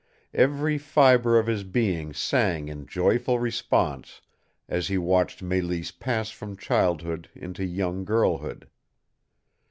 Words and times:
Every 0.33 0.79
fiber 0.79 1.37
of 1.37 1.45
his 1.45 1.63
being 1.63 2.11
sang 2.11 2.69
in 2.69 2.87
joyful 2.87 3.37
response 3.37 4.19
as 4.67 4.87
he 4.87 4.97
watched 4.97 5.43
Mélisse 5.43 5.99
pass 5.99 6.31
from 6.31 6.57
childhood 6.57 7.29
into 7.35 7.63
young 7.63 8.03
girlhood. 8.03 8.67